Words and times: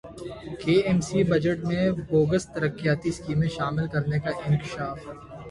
کے 0.61 0.75
M 0.87 0.99
C 1.01 1.19
budget 1.23 1.59
میں 1.67 1.85
bogus 2.09 2.43
ترقیاتی 2.53 3.09
اسکیمیں 3.09 3.47
شامل 3.47 3.85
کرنیکا 3.87 4.31
انکشاف 4.45 4.97